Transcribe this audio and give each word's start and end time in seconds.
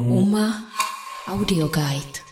Uma 0.00 0.62
Audio 1.28 1.68
Guide. 1.68 2.22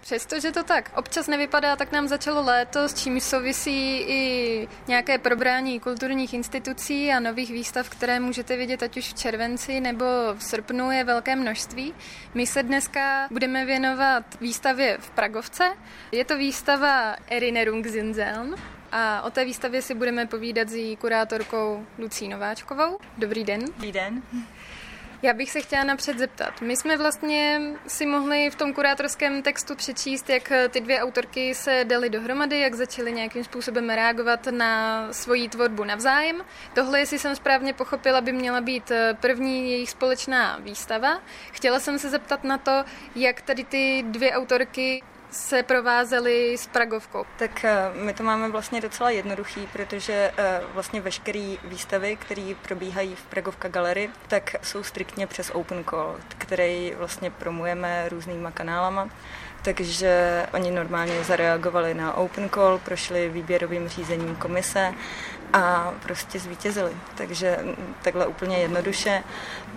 Přestože 0.00 0.52
to 0.52 0.64
tak 0.64 0.92
občas 0.96 1.26
nevypadá, 1.26 1.76
tak 1.76 1.92
nám 1.92 2.08
začalo 2.08 2.42
léto, 2.42 2.88
s 2.88 2.94
čím 2.94 3.20
souvisí 3.20 4.00
i 4.00 4.68
nějaké 4.88 5.18
probrání 5.18 5.80
kulturních 5.80 6.34
institucí 6.34 7.12
a 7.12 7.20
nových 7.20 7.50
výstav, 7.50 7.88
které 7.88 8.20
můžete 8.20 8.56
vidět 8.56 8.82
ať 8.82 8.96
už 8.96 9.12
v 9.12 9.14
červenci 9.14 9.80
nebo 9.80 10.04
v 10.34 10.42
srpnu 10.42 10.90
je 10.90 11.04
velké 11.04 11.36
množství. 11.36 11.94
My 12.34 12.46
se 12.46 12.62
dneska 12.62 13.28
budeme 13.30 13.64
věnovat 13.64 14.24
výstavě 14.40 14.98
v 15.00 15.10
Pragovce. 15.10 15.64
Je 16.12 16.24
to 16.24 16.36
výstava 16.36 17.16
Erinnerungszinseln 17.28 18.54
a 18.92 19.22
o 19.22 19.30
té 19.30 19.44
výstavě 19.44 19.82
si 19.82 19.94
budeme 19.94 20.26
povídat 20.26 20.68
s 20.68 20.74
její 20.74 20.96
kurátorkou 20.96 21.86
Lucí 21.98 22.28
Nováčkovou. 22.28 22.98
Dobrý 23.18 23.44
den. 23.44 23.60
Dobrý 23.64 23.92
den. 23.92 24.22
Já 25.22 25.32
bych 25.32 25.50
se 25.50 25.60
chtěla 25.60 25.84
napřed 25.84 26.18
zeptat. 26.18 26.60
My 26.60 26.76
jsme 26.76 26.96
vlastně 26.96 27.60
si 27.86 28.06
mohli 28.06 28.50
v 28.50 28.54
tom 28.54 28.72
kurátorském 28.74 29.42
textu 29.42 29.76
přečíst, 29.76 30.30
jak 30.30 30.52
ty 30.70 30.80
dvě 30.80 31.02
autorky 31.02 31.54
se 31.54 31.84
dali 31.84 32.10
dohromady, 32.10 32.60
jak 32.60 32.74
začaly 32.74 33.12
nějakým 33.12 33.44
způsobem 33.44 33.90
reagovat 33.90 34.46
na 34.46 35.12
svoji 35.12 35.48
tvorbu 35.48 35.84
navzájem. 35.84 36.36
Tohle, 36.74 37.00
jestli 37.00 37.18
jsem 37.18 37.36
správně 37.36 37.72
pochopila, 37.74 38.20
by 38.20 38.32
měla 38.32 38.60
být 38.60 38.92
první 39.20 39.70
jejich 39.70 39.90
společná 39.90 40.58
výstava. 40.58 41.22
Chtěla 41.52 41.80
jsem 41.80 41.98
se 41.98 42.10
zeptat 42.10 42.44
na 42.44 42.58
to, 42.58 42.84
jak 43.14 43.40
tady 43.42 43.64
ty 43.64 44.04
dvě 44.06 44.32
autorky 44.32 45.02
se 45.30 45.62
provázeli 45.62 46.58
s 46.58 46.66
Pragovkou? 46.66 47.24
Tak 47.38 47.64
eh, 47.64 47.90
my 47.94 48.14
to 48.14 48.22
máme 48.22 48.48
vlastně 48.48 48.80
docela 48.80 49.10
jednoduchý, 49.10 49.68
protože 49.72 50.32
eh, 50.38 50.60
vlastně 50.74 51.00
veškeré 51.00 51.56
výstavy, 51.64 52.16
které 52.16 52.54
probíhají 52.62 53.14
v 53.14 53.22
Pragovka 53.22 53.68
Galery, 53.68 54.10
tak 54.28 54.56
jsou 54.62 54.82
striktně 54.82 55.26
přes 55.26 55.50
Open 55.50 55.84
Call, 55.84 56.16
který 56.38 56.92
vlastně 56.98 57.30
promujeme 57.30 58.08
různýma 58.08 58.50
kanálama. 58.50 59.08
Takže 59.62 60.46
oni 60.52 60.70
normálně 60.70 61.24
zareagovali 61.24 61.94
na 61.94 62.16
Open 62.16 62.50
Call, 62.50 62.78
prošli 62.78 63.28
výběrovým 63.28 63.88
řízením 63.88 64.36
komise 64.36 64.94
a 65.52 65.92
prostě 66.02 66.38
zvítězili. 66.38 66.92
Takže 67.14 67.58
takhle 68.02 68.26
úplně 68.26 68.58
jednoduše. 68.58 69.22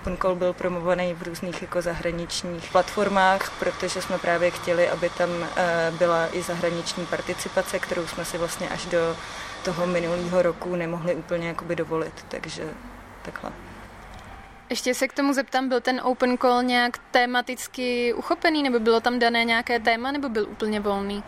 Puncall 0.04 0.36
byl 0.36 0.54
promovaný 0.54 1.14
v 1.14 1.24
různých 1.24 1.62
jako 1.62 1.82
zahraničních 1.82 2.72
platformách, 2.72 3.52
protože 3.60 4.02
jsme 4.02 4.18
právě 4.20 4.52
chtěli, 4.52 4.90
aby 4.90 5.10
tam 5.10 5.30
eh, 5.56 5.92
byla 5.98 6.28
i 6.36 6.42
zahraniční 6.42 7.06
participace, 7.06 7.80
kterou 7.80 8.08
jsme 8.08 8.26
si 8.26 8.38
vlastně 8.38 8.70
až 8.70 8.86
do 8.86 9.16
toho 9.64 9.88
minulého 9.88 10.42
roku 10.42 10.76
nemohli 10.76 11.16
úplně 11.16 11.48
jakoby 11.48 11.76
dovolit. 11.76 12.26
Takže 12.30 12.64
takhle. 13.22 13.52
Ještě 14.72 14.94
se 14.94 15.08
k 15.08 15.14
tomu 15.14 15.34
zeptám, 15.34 15.70
byl 15.70 15.82
ten 15.82 16.02
open 16.04 16.38
call 16.38 16.64
nějak 16.64 16.98
tematicky 16.98 18.14
uchopený, 18.14 18.64
nebo 18.64 18.80
bylo 18.80 19.00
tam 19.00 19.20
dané 19.20 19.44
nějaké 19.44 19.80
téma, 19.80 20.12
nebo 20.12 20.30
byl 20.30 20.48
úplně 20.50 20.80
volný? 20.80 21.24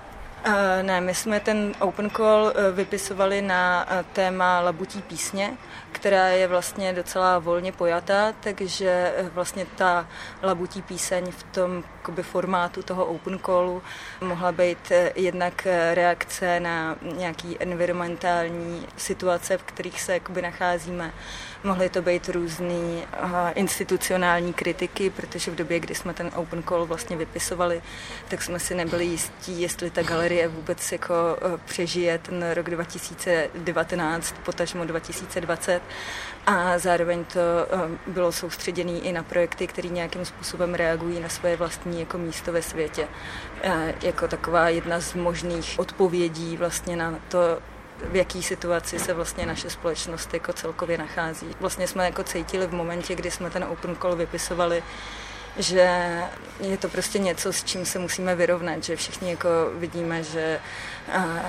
Uh, 0.47 0.53
ne, 0.81 1.01
my 1.01 1.15
jsme 1.15 1.39
ten 1.39 1.73
open 1.79 2.09
call 2.09 2.43
uh, 2.43 2.75
vypisovali 2.75 3.41
na 3.41 3.85
uh, 3.85 4.05
téma 4.13 4.59
labutí 4.59 5.01
písně, 5.01 5.57
která 5.91 6.27
je 6.27 6.47
vlastně 6.47 6.93
docela 6.93 7.39
volně 7.39 7.71
pojatá, 7.71 8.33
takže 8.39 9.13
vlastně 9.33 9.65
ta 9.75 10.07
labutí 10.41 10.81
píseň 10.81 11.31
v 11.31 11.43
tom 11.43 11.83
jakoby, 12.03 12.23
formátu 12.23 12.83
toho 12.83 13.05
open 13.05 13.39
callu 13.39 13.81
mohla 14.21 14.51
být 14.51 14.91
jednak 15.15 15.67
reakce 15.93 16.59
na 16.59 16.95
nějaký 17.15 17.57
environmentální 17.59 18.87
situace, 18.97 19.57
v 19.57 19.63
kterých 19.63 20.01
se 20.01 20.13
jakoby, 20.13 20.41
nacházíme. 20.41 21.13
Mohly 21.63 21.89
to 21.89 22.01
být 22.01 22.29
různé 22.29 23.07
institucionální 23.55 24.53
kritiky, 24.53 25.09
protože 25.09 25.51
v 25.51 25.55
době, 25.55 25.79
kdy 25.79 25.95
jsme 25.95 26.13
ten 26.13 26.31
open 26.35 26.63
call 26.63 26.85
vlastně 26.85 27.17
vypisovali, 27.17 27.81
tak 28.27 28.41
jsme 28.41 28.59
si 28.59 28.75
nebyli 28.75 29.05
jistí, 29.05 29.61
jestli 29.61 29.89
ta 29.89 30.03
galerie 30.03 30.32
vůbec 30.47 30.91
jako 30.91 31.13
přežije 31.65 32.17
ten 32.17 32.51
rok 32.51 32.69
2019, 32.69 34.35
potažmo 34.45 34.85
2020 34.85 35.81
a 36.47 36.77
zároveň 36.77 37.25
to 37.25 37.39
bylo 38.07 38.31
soustředěné 38.31 38.91
i 38.91 39.11
na 39.11 39.23
projekty, 39.23 39.67
které 39.67 39.89
nějakým 39.89 40.25
způsobem 40.25 40.73
reagují 40.73 41.19
na 41.19 41.29
svoje 41.29 41.57
vlastní 41.57 41.99
jako 41.99 42.17
místo 42.17 42.51
ve 42.51 42.61
světě. 42.61 43.07
Jako 44.01 44.27
taková 44.27 44.69
jedna 44.69 44.99
z 44.99 45.13
možných 45.13 45.75
odpovědí 45.77 46.57
vlastně 46.57 46.95
na 46.95 47.19
to, 47.27 47.59
v 48.11 48.15
jaký 48.15 48.43
situaci 48.43 48.99
se 48.99 49.13
vlastně 49.13 49.45
naše 49.45 49.69
společnost 49.69 50.33
jako 50.33 50.53
celkově 50.53 50.97
nachází. 50.97 51.47
Vlastně 51.59 51.87
jsme 51.87 52.05
jako 52.05 52.23
cítili 52.23 52.67
v 52.67 52.73
momentě, 52.73 53.15
kdy 53.15 53.31
jsme 53.31 53.49
ten 53.49 53.63
open 53.63 53.95
call 54.01 54.15
vypisovali, 54.15 54.83
že 55.57 56.19
je 56.59 56.77
to 56.77 56.89
prostě 56.89 57.19
něco, 57.19 57.53
s 57.53 57.63
čím 57.63 57.85
se 57.85 57.99
musíme 57.99 58.35
vyrovnat, 58.35 58.83
že 58.83 58.95
všichni 58.95 59.29
jako 59.29 59.49
vidíme, 59.73 60.23
že 60.23 60.59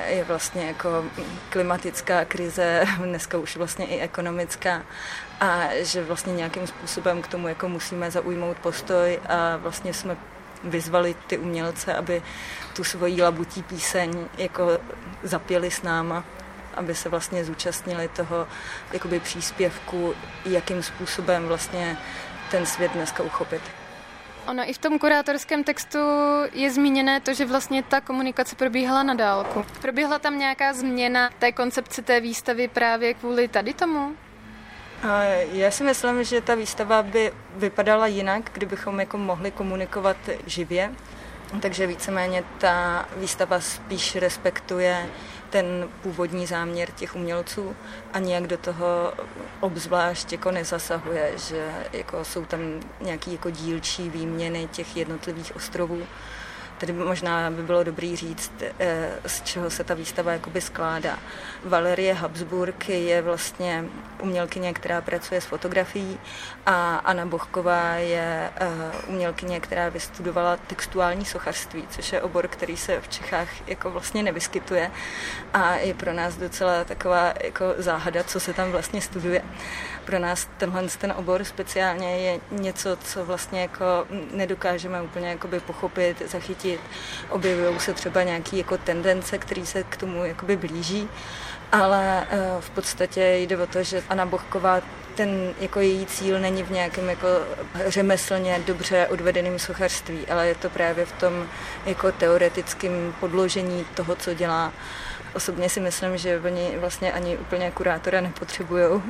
je 0.07 0.25
vlastně 0.25 0.67
jako 0.67 1.05
klimatická 1.49 2.25
krize, 2.25 2.85
dneska 2.99 3.39
už 3.39 3.57
vlastně 3.57 3.87
i 3.87 4.01
ekonomická 4.01 4.83
a 5.41 5.69
že 5.83 6.05
vlastně 6.05 6.33
nějakým 6.33 6.67
způsobem 6.67 7.23
k 7.23 7.27
tomu 7.27 7.49
jako 7.49 7.69
musíme 7.69 8.11
zaujmout 8.11 8.57
postoj 8.59 9.21
a 9.29 9.57
vlastně 9.57 9.95
jsme 9.95 10.17
vyzvali 10.65 11.15
ty 11.27 11.39
umělce, 11.39 11.95
aby 11.95 12.23
tu 12.77 12.85
svoji 12.85 13.23
labutí 13.23 13.63
píseň 13.63 14.25
jako 14.39 14.79
zapěli 15.23 15.71
s 15.71 15.83
náma 15.83 16.25
aby 16.77 16.95
se 16.95 17.09
vlastně 17.09 17.45
zúčastnili 17.45 18.09
toho 18.09 18.47
jakoby 18.93 19.21
příspěvku, 19.21 20.15
jakým 20.47 20.83
způsobem 20.83 21.47
vlastně 21.47 21.97
ten 22.51 22.67
svět 22.67 22.93
dneska 22.93 23.23
uchopit. 23.23 23.63
Ono 24.47 24.63
i 24.69 24.73
v 24.73 24.79
tom 24.79 24.99
kurátorském 24.99 25.65
textu 25.65 25.99
je 26.53 26.71
zmíněné 26.71 27.21
to, 27.21 27.35
že 27.35 27.47
vlastně 27.47 27.83
ta 27.83 28.01
komunikace 28.01 28.57
probíhala 28.57 29.03
na 29.03 29.15
dálku. 29.15 29.65
Proběhla 29.81 30.19
tam 30.19 30.39
nějaká 30.39 30.73
změna 30.73 31.31
té 31.39 31.53
koncepce 31.53 32.03
té 32.03 32.21
výstavy 32.21 32.69
právě 32.69 33.15
kvůli 33.15 33.49
tady 33.49 33.75
tomu? 33.75 34.17
Já 35.53 35.71
si 35.71 35.85
myslím, 35.85 36.25
že 36.25 36.41
ta 36.41 36.55
výstava 36.55 37.03
by 37.03 37.33
vypadala 37.57 38.07
jinak, 38.07 38.51
kdybychom 38.53 39.01
jako 39.01 39.19
mohli 39.19 39.51
komunikovat 39.51 40.17
živě. 40.47 40.93
Takže 41.61 41.87
víceméně 41.87 42.45
ta 42.59 43.07
výstava 43.17 43.61
spíš 43.61 44.17
respektuje 44.17 45.07
ten 45.51 45.89
původní 46.03 46.47
záměr 46.47 46.91
těch 46.91 47.17
umělců 47.17 47.77
a 48.13 48.19
nějak 48.19 48.47
do 48.47 48.57
toho 48.59 49.13
obzvlášť 49.61 50.33
jako 50.33 50.51
nezasahuje, 50.51 51.33
že 51.49 51.71
jako 51.93 52.25
jsou 52.25 52.45
tam 52.45 52.61
nějaký 53.01 53.33
jako 53.33 53.51
dílčí 53.51 54.11
výměny 54.11 54.69
těch 54.73 54.97
jednotlivých 54.97 55.57
ostrovů 55.57 56.03
Tady 56.79 56.93
možná 56.93 57.51
by 57.51 57.63
bylo 57.63 57.85
dobrý 57.85 58.17
říct, 58.17 58.53
eh, 58.79 59.11
z 59.27 59.43
čeho 59.43 59.71
se 59.71 59.85
ta 59.85 59.95
výstava 59.95 60.33
jakoby 60.33 60.61
skládá. 60.61 61.19
Valerie 61.65 62.15
Habsburg 62.15 62.89
je 62.89 63.23
vlastně 63.23 63.85
umělkyně, 64.21 64.73
která 64.73 65.01
pracuje 65.01 65.41
s 65.41 65.45
fotografií 65.45 66.19
a 66.67 66.97
Anna 66.97 67.27
Bochková 67.27 67.95
je 67.95 68.51
eh, 68.57 68.69
umělkyně, 69.07 69.61
která 69.61 69.89
vystudovala 69.89 70.57
textuální 70.57 71.25
sochařství, 71.25 71.85
což 71.91 72.13
je 72.13 72.23
obor, 72.23 72.49
který 72.49 72.77
se 72.77 73.01
v 73.01 73.09
Čechách 73.09 73.69
jako 73.69 73.91
vlastně 73.91 74.23
nevyskytuje 74.23 74.91
a 75.53 75.75
je 75.75 75.95
pro 75.95 76.13
nás 76.13 76.37
docela 76.37 76.85
taková 76.85 77.35
jako 77.45 77.65
záhada, 77.79 78.25
co 78.25 78.41
se 78.41 78.53
tam 78.53 78.71
vlastně 78.71 79.01
studuje. 79.01 79.43
Pro 80.05 80.19
nás 80.19 80.49
tenhle 80.59 80.89
ten 80.99 81.15
obor 81.17 81.45
speciálně 81.45 82.17
je 82.17 82.41
něco, 82.51 82.97
co 82.97 83.25
vlastně 83.25 83.61
jako 83.61 84.07
nedokážeme 84.33 85.03
úplně 85.03 85.39
pochopit, 85.67 86.23
zachytit 86.27 86.64
zjistit. 86.65 86.81
Objevují 87.31 87.81
se 87.81 87.93
třeba 87.93 88.23
nějaké 88.23 88.57
jako 88.57 88.79
tendence, 88.79 89.39
které 89.39 89.67
se 89.67 89.83
k 89.83 89.97
tomu 89.97 90.25
jakoby 90.25 90.57
blíží, 90.57 91.09
ale 91.73 92.27
eh, 92.31 92.39
v 92.61 92.71
podstatě 92.71 93.37
jde 93.37 93.59
o 93.59 93.67
to, 93.67 93.83
že 93.83 94.03
Anna 94.09 94.27
Bochková 94.27 94.81
ten 95.15 95.55
jako 95.61 95.81
její 95.81 96.07
cíl 96.07 96.41
není 96.41 96.63
v 96.63 96.71
nějakém 96.71 97.09
jako 97.09 97.29
řemeslně 97.87 98.61
dobře 98.67 99.07
odvedeném 99.07 99.59
sochařství, 99.59 100.27
ale 100.27 100.47
je 100.47 100.55
to 100.55 100.71
právě 100.71 101.07
v 101.07 101.13
tom 101.13 101.47
jako 101.87 102.13
teoretickém 102.13 103.15
podložení 103.21 103.85
toho, 103.95 104.17
co 104.17 104.35
dělá. 104.35 104.73
Osobně 105.35 105.69
si 105.69 105.81
myslím, 105.81 106.17
že 106.17 106.41
oni 106.41 106.79
vlastně 106.79 107.13
ani 107.13 107.37
úplně 107.39 107.71
kurátora 107.71 108.21
nepotřebují, 108.21 109.03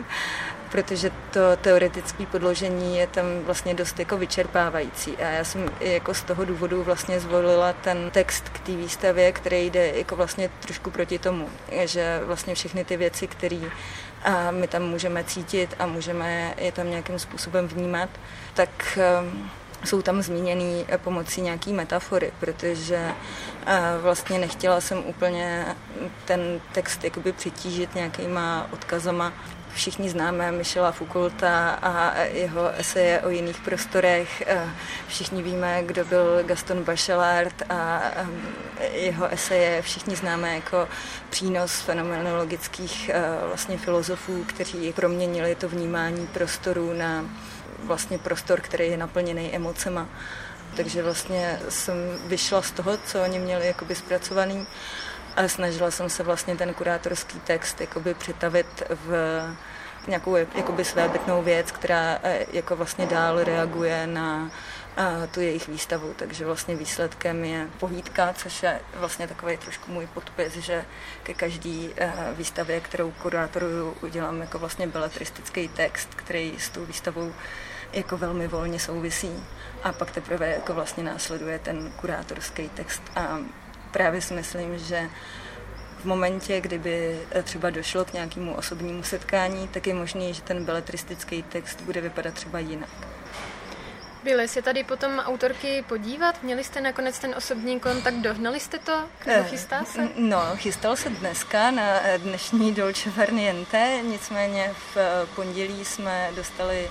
protože 0.75 1.11
to 1.31 1.41
teoretické 1.61 2.26
podložení 2.26 2.99
je 2.99 3.06
tam 3.06 3.25
vlastně 3.47 3.75
dost 3.75 3.99
jako 3.99 4.17
vyčerpávající. 4.17 5.17
A 5.17 5.31
já 5.31 5.44
jsem 5.44 5.71
i 5.81 5.93
jako 5.93 6.15
z 6.15 6.23
toho 6.23 6.44
důvodu 6.44 6.82
vlastně 6.82 7.21
zvolila 7.21 7.73
ten 7.73 8.11
text 8.11 8.49
k 8.49 8.59
té 8.59 8.73
výstavě, 8.73 9.32
který 9.32 9.71
jde 9.71 9.93
jako 9.94 10.17
vlastně 10.17 10.50
trošku 10.61 10.91
proti 10.91 11.19
tomu, 11.19 11.49
že 11.85 12.21
vlastně 12.25 12.55
všechny 12.55 12.85
ty 12.85 12.97
věci, 12.97 13.26
které 13.26 13.61
my 14.50 14.67
tam 14.67 14.82
můžeme 14.82 15.25
cítit 15.25 15.75
a 15.79 15.87
můžeme 15.87 16.55
je 16.59 16.73
tam 16.73 16.91
nějakým 16.91 17.19
způsobem 17.19 17.69
vnímat, 17.69 18.11
tak 18.55 18.99
ehm, 18.99 19.50
jsou 19.85 20.03
tam 20.03 20.23
zmíněný 20.23 20.87
pomocí 20.97 21.41
nějaký 21.41 21.73
metafory, 21.73 22.32
protože 22.41 23.09
vlastně 24.00 24.38
nechtěla 24.38 24.81
jsem 24.81 24.99
úplně 25.06 25.67
ten 26.25 26.61
text 26.73 27.05
jakoby 27.05 27.32
přitížit 27.32 27.94
nějakýma 27.94 28.67
odkazama 28.73 29.32
všichni 29.75 30.11
známe 30.11 30.53
Michela 30.53 30.93
Foucaulta 30.93 31.71
a 31.71 32.19
jeho 32.23 32.69
eseje 32.69 33.21
o 33.21 33.29
jiných 33.31 33.61
prostorech. 33.61 34.43
Všichni 35.09 35.43
víme, 35.43 35.82
kdo 35.82 36.05
byl 36.05 36.43
Gaston 36.43 36.85
Bachelard 36.85 37.62
a 37.69 38.03
jeho 38.93 39.26
eseje 39.32 39.82
všichni 39.82 40.17
známe 40.17 40.55
jako 40.55 40.88
přínos 41.31 41.81
fenomenologických 41.81 43.11
vlastně 43.47 43.79
filozofů, 43.79 44.44
kteří 44.49 44.93
proměnili 44.93 45.55
to 45.55 45.69
vnímání 45.69 46.26
prostoru 46.26 46.93
na 46.93 47.25
vlastně 47.85 48.19
prostor, 48.19 48.61
který 48.61 48.91
je 48.91 48.97
naplněný 48.97 49.55
emocema. 49.55 50.09
Takže 50.76 51.03
vlastně 51.03 51.61
jsem 51.69 51.97
vyšla 52.26 52.62
z 52.62 52.71
toho, 52.71 52.99
co 53.06 53.23
oni 53.23 53.38
měli 53.38 53.67
jakoby 53.67 53.94
zpracovaný 53.94 54.67
a 55.37 55.49
snažila 55.49 55.91
jsem 55.91 56.11
se 56.11 56.23
vlastně 56.23 56.57
ten 56.57 56.75
kurátorský 56.75 57.41
text 57.41 57.81
jakoby 57.81 58.15
přetavit 58.15 58.83
v 58.91 59.09
nějakou 60.09 60.37
jakoby 60.37 60.85
svébytnou 60.85 61.43
věc, 61.43 61.73
která 61.73 62.19
eh, 62.23 62.47
jako 62.53 62.77
vlastně 62.77 63.07
dál 63.07 63.45
reaguje 63.45 64.07
na 64.07 64.51
a 64.97 65.27
tu 65.27 65.41
jejich 65.41 65.69
výstavu, 65.69 66.15
takže 66.17 66.47
vlastně 66.47 66.77
výsledkem 66.77 67.45
je 67.45 67.69
pohlídka, 67.81 68.33
což 68.33 68.63
je 68.63 68.81
vlastně 68.95 69.29
takový 69.29 69.57
trošku 69.57 69.93
můj 69.93 70.07
podpis, 70.07 70.53
že 70.53 70.85
ke 71.23 71.35
každý 71.35 71.91
eh, 71.97 72.13
výstavě, 72.37 72.81
kterou 72.81 73.11
kurátoruju, 73.11 73.97
udělám 74.03 74.41
jako 74.41 74.59
vlastně 74.59 74.87
beletristický 74.87 75.69
text, 75.69 76.15
který 76.15 76.55
s 76.59 76.71
tou 76.71 76.85
výstavou 76.85 77.33
jako 77.93 78.17
velmi 78.17 78.49
volně 78.49 78.79
souvisí. 78.79 79.45
A 79.83 79.93
pak 79.93 80.11
teprve 80.11 80.49
jako 80.49 80.75
vlastně 80.75 81.03
následuje 81.03 81.59
ten 81.59 81.93
kurátorský 81.97 82.69
text 82.69 83.03
a 83.17 83.39
právě 83.94 84.20
si 84.20 84.35
myslím, 84.35 84.79
že 84.79 85.08
v 85.99 86.05
momentě, 86.05 86.61
kdyby 86.61 87.20
třeba 87.43 87.70
došlo 87.70 88.05
k 88.05 88.12
nějakému 88.12 88.55
osobnímu 88.55 89.02
setkání, 89.02 89.69
tak 89.69 89.87
je 89.87 89.94
možný, 89.94 90.35
že 90.35 90.43
ten 90.43 90.64
beletristický 90.64 91.43
text 91.43 91.81
bude 91.81 92.00
vypadat 92.00 92.35
třeba 92.35 92.58
jinak. 92.58 92.91
Byli 94.25 94.49
se 94.49 94.62
tady 94.62 94.85
potom 94.85 95.19
autorky 95.19 95.85
podívat? 95.88 96.43
Měli 96.43 96.64
jste 96.64 96.81
nakonec 96.81 97.19
ten 97.19 97.35
osobní 97.37 97.81
kontakt? 97.81 98.14
Dohnali 98.14 98.61
jste 98.61 98.79
to? 98.79 98.93
Nebo 99.26 99.41
eh, 99.41 99.49
chystá 99.49 99.85
se? 99.85 100.08
No, 100.17 100.43
chystal 100.56 100.97
se 100.97 101.11
dneska 101.11 101.70
na 101.70 102.00
dnešní 102.17 102.75
Dolce 102.75 103.11
Farniente, 103.11 104.00
nicméně 104.02 104.75
v 104.94 104.99
pondělí 105.35 105.85
jsme 105.85 106.31
dostali 106.37 106.90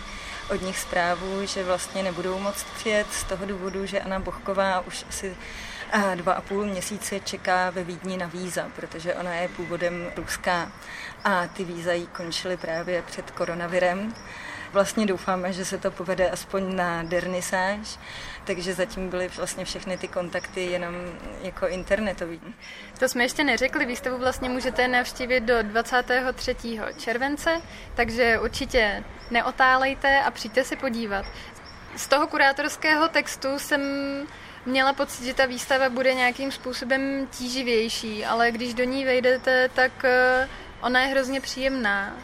od 0.49 0.61
nich 0.61 0.79
zprávu, 0.79 1.45
že 1.45 1.63
vlastně 1.63 2.03
nebudou 2.03 2.39
moct 2.39 2.65
přijet 2.75 3.07
z 3.13 3.23
toho 3.23 3.45
důvodu, 3.45 3.85
že 3.85 4.01
Anna 4.01 4.19
Bochková 4.19 4.79
už 4.81 5.05
asi 5.09 5.35
eh, 5.93 6.15
dva 6.15 6.33
a 6.33 6.41
půl 6.41 6.65
měsíce 6.65 7.19
čeká 7.19 7.69
ve 7.69 7.83
Vídni 7.83 8.17
na 8.17 8.27
víza, 8.27 8.69
protože 8.75 9.15
ona 9.15 9.33
je 9.33 9.47
původem 9.47 10.11
ruská 10.15 10.71
a 11.23 11.47
ty 11.47 11.63
víza 11.63 11.93
jí 11.93 12.07
končily 12.07 12.57
právě 12.57 13.01
před 13.01 13.31
koronavirem. 13.31 14.13
Vlastně 14.73 15.05
doufáme, 15.05 15.53
že 15.53 15.65
se 15.65 15.77
to 15.77 15.91
povede 15.91 16.29
aspoň 16.29 16.75
na 16.75 17.03
dernisáž, 17.03 17.99
takže 18.43 18.73
zatím 18.73 19.09
byly 19.09 19.27
vlastně 19.27 19.65
všechny 19.65 19.97
ty 19.97 20.07
kontakty 20.07 20.65
jenom 20.65 20.95
jako 21.41 21.67
internetový. 21.67 22.41
To 22.99 23.09
jsme 23.09 23.23
ještě 23.23 23.43
neřekli, 23.43 23.85
výstavu 23.85 24.17
vlastně 24.17 24.49
můžete 24.49 24.87
navštívit 24.87 25.41
do 25.41 25.63
23. 25.63 26.55
července, 26.97 27.61
takže 27.95 28.39
určitě 28.39 29.03
neotálejte 29.31 30.19
a 30.23 30.31
přijďte 30.31 30.63
si 30.63 30.75
podívat. 30.75 31.25
Z 31.95 32.07
toho 32.07 32.27
kurátorského 32.27 33.07
textu 33.07 33.59
jsem 33.59 33.81
měla 34.65 34.93
pocit, 34.93 35.25
že 35.25 35.33
ta 35.33 35.45
výstava 35.45 35.89
bude 35.89 36.13
nějakým 36.13 36.51
způsobem 36.51 37.27
tíživější, 37.37 38.25
ale 38.25 38.51
když 38.51 38.73
do 38.73 38.83
ní 38.83 39.05
vejdete, 39.05 39.69
tak 39.73 40.05
eh, 40.05 40.49
ona 40.81 41.01
je 41.01 41.07
hrozně 41.07 41.41
příjemná. 41.41 42.15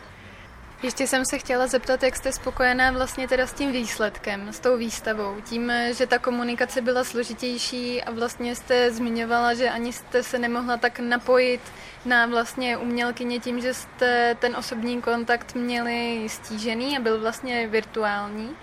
Ještě 0.83 1.07
jsem 1.07 1.25
se 1.25 1.37
chtěla 1.37 1.67
zeptat, 1.67 2.03
jak 2.03 2.15
jste 2.15 2.31
spokojená 2.31 2.91
vlastně 2.91 3.27
teda 3.27 3.47
s 3.47 3.53
tím 3.53 3.71
výsledkem, 3.71 4.53
s 4.53 4.59
tou 4.59 4.77
výstavou. 4.77 5.41
Tím, 5.41 5.71
že 5.97 6.07
ta 6.07 6.19
komunikace 6.19 6.81
byla 6.81 7.03
složitější 7.03 8.03
a 8.03 8.11
vlastně 8.11 8.55
jste 8.55 8.91
zmiňovala, 8.91 9.53
že 9.53 9.69
ani 9.69 9.93
jste 9.93 10.23
se 10.23 10.39
nemohla 10.39 10.77
tak 10.77 10.99
napojit 10.99 11.61
na 12.05 12.25
vlastně 12.25 12.77
umělkyně 12.77 13.39
tím, 13.39 13.61
že 13.61 13.73
jste 13.73 14.35
ten 14.39 14.55
osobní 14.55 15.01
kontakt 15.01 15.55
měli 15.55 16.27
stížený 16.29 16.97
a 16.97 17.01
byl 17.01 17.19
vlastně 17.19 17.67
virtuální. 17.67 18.55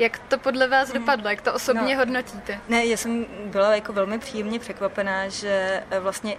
Jak 0.00 0.18
to 0.18 0.38
podle 0.38 0.68
vás 0.68 0.88
hmm. 0.88 0.98
dopadlo? 0.98 1.30
Jak 1.30 1.40
to 1.40 1.52
osobně 1.52 1.94
no, 1.94 2.00
hodnotíte? 2.00 2.60
Ne, 2.68 2.86
já 2.86 2.96
jsem 2.96 3.26
byla 3.44 3.74
jako 3.74 3.92
velmi 3.92 4.18
příjemně 4.18 4.58
překvapená, 4.58 5.28
že 5.28 5.82
vlastně 6.00 6.36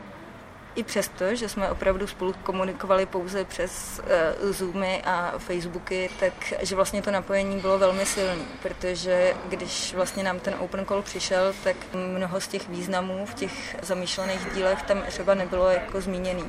i 0.75 0.83
přesto, 0.83 1.35
že 1.35 1.49
jsme 1.49 1.69
opravdu 1.69 2.07
spolu 2.07 2.33
komunikovali 2.43 3.05
pouze 3.05 3.45
přes 3.45 4.01
uh, 4.43 4.51
Zoomy 4.51 5.01
a 5.05 5.33
Facebooky, 5.37 6.09
tak 6.19 6.53
že 6.61 6.75
vlastně 6.75 7.01
to 7.01 7.11
napojení 7.11 7.59
bylo 7.59 7.77
velmi 7.79 8.05
silné, 8.05 8.43
protože 8.61 9.33
když 9.49 9.93
vlastně 9.93 10.23
nám 10.23 10.39
ten 10.39 10.55
open 10.59 10.85
call 10.85 11.01
přišel, 11.01 11.53
tak 11.63 11.75
mnoho 11.93 12.41
z 12.41 12.47
těch 12.47 12.69
významů 12.69 13.25
v 13.25 13.33
těch 13.33 13.75
zamýšlených 13.81 14.53
dílech 14.55 14.81
tam 14.83 15.01
třeba 15.07 15.33
nebylo 15.33 15.69
jako 15.69 16.01
zmíněný. 16.01 16.45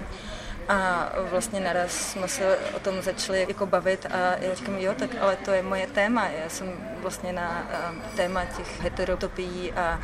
A 0.68 1.10
vlastně 1.30 1.60
naraz 1.60 1.92
jsme 1.92 2.28
se 2.28 2.58
o 2.76 2.78
tom 2.78 3.02
začali 3.02 3.46
jako 3.48 3.66
bavit 3.66 4.06
a 4.06 4.36
já 4.40 4.54
říkám, 4.54 4.78
jo, 4.78 4.94
tak 4.98 5.10
ale 5.20 5.36
to 5.36 5.50
je 5.50 5.62
moje 5.62 5.86
téma. 5.86 6.28
Já 6.28 6.48
jsem 6.48 6.72
vlastně 7.02 7.32
na 7.32 7.66
uh, 7.90 8.16
téma 8.16 8.44
těch 8.44 8.80
heterotopií 8.80 9.72
a 9.72 10.00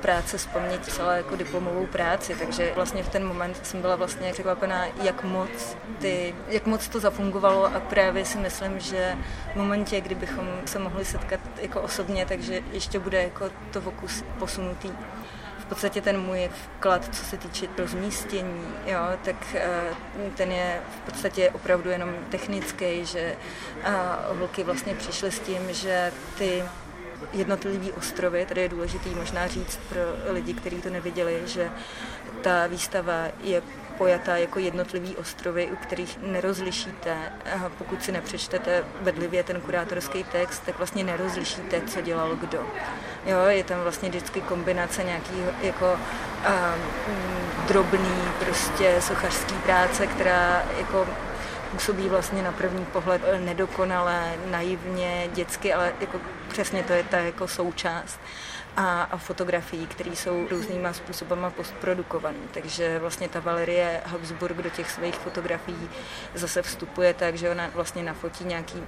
práce 0.00 0.38
vzpomnět 0.38 0.84
celé 0.84 1.16
jako 1.16 1.36
diplomovou 1.36 1.86
práci, 1.86 2.34
takže 2.34 2.72
vlastně 2.74 3.02
v 3.02 3.08
ten 3.08 3.26
moment 3.26 3.66
jsem 3.66 3.80
byla 3.80 3.96
vlastně 3.96 4.32
překvapená, 4.32 4.86
jak 5.02 5.24
moc, 5.24 5.76
ty, 5.98 6.34
jak 6.48 6.66
moc 6.66 6.88
to 6.88 7.00
zafungovalo 7.00 7.66
a 7.66 7.80
právě 7.80 8.24
si 8.24 8.38
myslím, 8.38 8.80
že 8.80 9.16
v 9.52 9.56
momentě, 9.56 10.00
kdybychom 10.00 10.48
se 10.64 10.78
mohli 10.78 11.04
setkat 11.04 11.40
jako 11.60 11.80
osobně, 11.80 12.26
takže 12.26 12.60
ještě 12.72 12.98
bude 12.98 13.22
jako 13.22 13.50
to 13.70 13.80
vokus 13.80 14.24
posunutý 14.38 14.90
podstatě 15.72 16.00
ten 16.00 16.20
můj 16.20 16.50
vklad, 16.76 17.14
co 17.14 17.24
se 17.24 17.36
týče 17.36 17.66
rozmístění, 17.78 18.66
jo, 18.86 19.00
tak 19.24 19.36
eh, 19.54 19.80
ten 20.36 20.52
je 20.52 20.80
v 20.96 21.10
podstatě 21.10 21.50
opravdu 21.50 21.90
jenom 21.90 22.14
technický, 22.30 23.04
že 23.04 23.36
holky 24.38 24.64
vlastně 24.64 24.94
přišly 24.94 25.32
s 25.32 25.38
tím, 25.38 25.72
že 25.72 26.12
ty 26.38 26.62
jednotlivý 27.32 27.92
ostrovy. 27.92 28.46
Tady 28.46 28.60
je 28.60 28.68
důležitý 28.68 29.10
možná 29.10 29.46
říct 29.46 29.80
pro 29.88 30.00
lidi, 30.32 30.54
kteří 30.54 30.82
to 30.82 30.90
neviděli, 30.90 31.42
že 31.46 31.70
ta 32.42 32.66
výstava 32.66 33.14
je 33.42 33.62
pojatá 33.98 34.36
jako 34.36 34.58
jednotlivý 34.58 35.16
ostrovy, 35.16 35.68
u 35.72 35.76
kterých 35.76 36.18
nerozlišíte, 36.22 37.16
pokud 37.78 38.04
si 38.04 38.12
nepřečtete 38.12 38.84
bedlivě 39.00 39.42
ten 39.42 39.60
kurátorský 39.60 40.24
text, 40.24 40.62
tak 40.66 40.78
vlastně 40.78 41.04
nerozlišíte, 41.04 41.80
co 41.80 42.00
dělal 42.00 42.36
kdo. 42.36 42.66
Jo, 43.26 43.38
je 43.48 43.64
tam 43.64 43.80
vlastně 43.80 44.08
vždycky 44.08 44.40
kombinace 44.40 45.04
nějaký 45.04 45.34
jako 45.62 45.92
um, 45.92 46.82
drobný 47.68 48.22
prostě 48.38 48.96
sochařský 49.00 49.54
práce, 49.54 50.06
která 50.06 50.62
jako 50.78 51.06
působí 51.72 52.08
vlastně 52.08 52.42
na 52.42 52.52
první 52.52 52.84
pohled 52.84 53.22
nedokonale, 53.44 54.34
naivně, 54.50 55.28
dětsky, 55.32 55.74
ale 55.74 55.92
jako 56.00 56.18
přesně 56.52 56.82
to 56.82 56.92
je 56.92 57.02
ta 57.04 57.18
jako 57.18 57.48
součást 57.48 58.20
a, 58.76 59.02
a 59.02 59.16
fotografií, 59.16 59.86
které 59.86 60.16
jsou 60.16 60.48
různýma 60.48 60.92
způsobama 60.92 61.50
postprodukované. 61.50 62.38
Takže 62.50 62.98
vlastně 62.98 63.28
ta 63.28 63.40
Valerie 63.40 64.00
Habsburg 64.04 64.56
do 64.56 64.70
těch 64.70 64.90
svých 64.90 65.14
fotografií 65.14 65.90
zase 66.34 66.62
vstupuje 66.62 67.14
tak, 67.14 67.34
že 67.34 67.50
ona 67.50 67.70
vlastně 67.74 68.02
nafotí 68.02 68.44
nějaký 68.44 68.82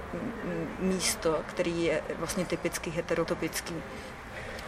místo, 0.79 1.41
který 1.45 1.83
je 1.83 2.01
vlastně 2.19 2.45
typicky 2.45 2.89
heterotopický 2.89 3.75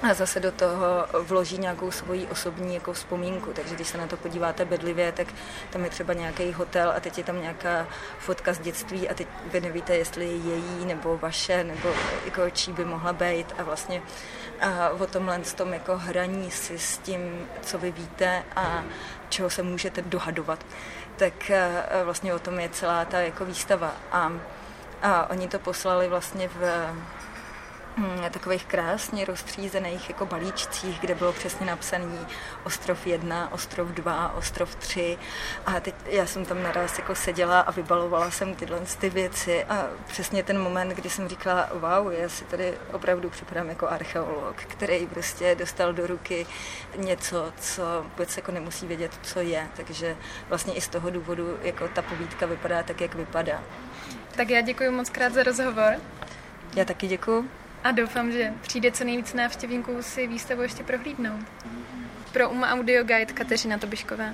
a 0.04 0.13
zase 0.13 0.39
do 0.39 0.51
toho 0.51 1.08
vloží 1.22 1.58
nějakou 1.58 1.92
svoji 1.92 2.27
osobní 2.27 2.74
jako 2.74 2.94
vzpomínku. 2.94 3.54
Takže 3.54 3.75
když 3.75 3.88
se 3.88 3.98
na 3.98 4.08
to 4.08 4.18
podíváte 4.18 4.66
bedlivě, 4.66 5.12
tak 5.12 5.27
tam 5.70 5.84
je 5.84 5.89
třeba 5.89 6.13
nějaký 6.13 6.54
hotel 6.54 6.94
a 6.96 7.00
teď 7.00 7.18
je 7.18 7.24
tam 7.24 7.42
nějaká 7.42 7.88
fotka 8.20 8.54
z 8.54 8.60
dětství 8.60 9.10
a 9.10 9.13
teď 9.13 9.27
vy 9.51 9.62
nevíte, 9.62 9.96
jestli 9.96 10.25
je 10.25 10.36
její 10.36 10.86
nebo 10.86 11.18
vaše, 11.18 11.63
nebo 11.63 11.89
jako 12.25 12.50
čí 12.50 12.72
by 12.74 12.86
mohla 12.86 13.13
být 13.13 13.54
a 13.58 13.63
vlastně 13.63 14.01
a 14.62 14.89
o 14.89 15.08
tomhle 15.08 15.39
s 15.44 15.54
tom 15.54 15.74
jako 15.74 15.98
hraní 15.98 16.51
si 16.51 16.80
s 16.80 16.98
tím, 16.98 17.48
co 17.62 17.77
vy 17.77 17.92
víte 17.92 18.44
a 18.56 18.84
čeho 19.30 19.50
se 19.50 19.63
můžete 19.63 20.01
dohadovat, 20.01 20.66
tak 21.16 21.51
vlastně 22.04 22.34
o 22.34 22.39
tom 22.39 22.60
je 22.60 22.70
celá 22.70 23.06
ta 23.06 23.20
jako 23.20 23.46
výstava. 23.46 23.92
A, 24.12 24.32
a 25.01 25.30
oni 25.30 25.48
to 25.48 25.60
poslali 25.60 26.08
vlastně 26.08 26.48
v 26.48 26.88
takových 28.30 28.66
krásně 28.66 29.25
rozstřízených 29.25 30.10
jako 30.10 30.25
balíčcích, 30.25 31.00
kde 31.00 31.16
bylo 31.16 31.34
přesně 31.34 31.66
napsaný 31.66 32.20
ostrov 32.63 33.08
1, 33.08 33.51
ostrov 33.51 33.88
2, 33.88 34.34
ostrov 34.38 34.75
3 34.75 35.18
a 35.66 35.80
teď 35.80 35.96
já 36.06 36.25
jsem 36.25 36.46
tam 36.46 36.63
naraz 36.63 36.98
jako 36.98 37.16
seděla 37.16 37.60
a 37.60 37.72
vybalovala 37.72 38.32
jsem 38.32 38.56
tyhle 38.56 38.80
ty 39.00 39.10
věci 39.10 39.63
a 39.63 39.88
přesně 40.08 40.44
ten 40.44 40.62
moment, 40.62 40.89
kdy 40.89 41.10
jsem 41.10 41.27
říkala, 41.27 41.70
wow, 41.74 42.12
já 42.12 42.30
si 42.30 42.44
tady 42.44 42.74
opravdu 42.92 43.30
připadám 43.30 43.70
jako 43.70 43.88
archeolog, 43.88 44.56
který 44.56 45.08
prostě 45.08 45.56
dostal 45.56 45.94
do 45.94 46.08
ruky 46.08 46.46
něco, 46.96 47.54
co 47.60 47.84
vůbec 48.04 48.38
jako 48.38 48.51
nemusí 48.51 48.88
vědět, 48.88 49.20
co 49.22 49.39
je, 49.39 49.68
takže 49.75 50.18
vlastně 50.50 50.74
i 50.74 50.82
z 50.82 50.88
toho 50.88 51.10
důvodu 51.10 51.58
jako 51.62 51.88
ta 51.88 52.01
povídka 52.01 52.46
vypadá 52.46 52.84
tak, 52.84 53.01
jak 53.01 53.16
vypadá. 53.16 53.63
Tak 54.36 54.50
já 54.50 54.62
děkuji 54.62 54.89
moc 54.89 55.10
krát 55.10 55.34
za 55.34 55.44
rozhovor. 55.44 55.94
Já 56.75 56.86
taky 56.86 57.08
děkuji. 57.08 57.50
A 57.88 57.91
doufám, 57.91 58.32
že 58.32 58.53
přijde 58.62 58.91
co 58.91 59.03
nejvíc 59.03 59.34
návštěvníků 59.34 59.91
si 60.01 60.27
výstavu 60.27 60.62
ještě 60.62 60.84
prohlídnout. 60.84 61.46
Pro 62.34 62.50
UMA 62.50 62.70
Audio 62.72 63.03
Guide 63.03 63.34
Kateřina 63.34 63.77
Tobišková. 63.77 64.25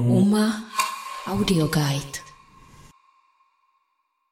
UMA 0.00 0.64
Audio 1.26 1.66
Guide 1.66 2.23